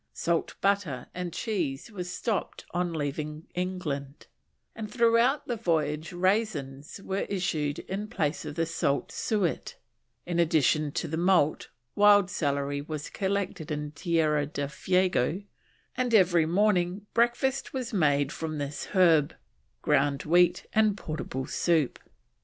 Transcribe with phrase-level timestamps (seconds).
[0.13, 4.25] Salt Butter and Cheese was stopped on leaving England,
[4.75, 9.75] and throughout the voyage Raisins were issued in place of the Salt Suet;
[10.25, 15.43] in addition to the Malt, wild Celery was collected in Tierra del Fuego,
[15.95, 19.35] and, every morning, breakfast was made from this herb,
[19.83, 21.99] ground wheat and portable soup."